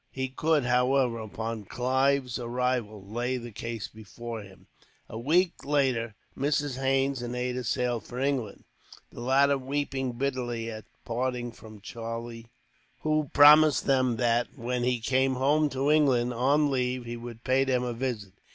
[0.09, 4.65] He could, however, upon Clive's arrival, lay the case before him.
[5.07, 6.75] A week later, Mrs.
[6.79, 8.63] Haines and Ada sailed for England,
[9.11, 12.47] the latter weeping bitterly at parting from Charlie,
[13.01, 17.63] who promised them that, when he came home to England on leave, he would pay
[17.63, 18.33] them a visit.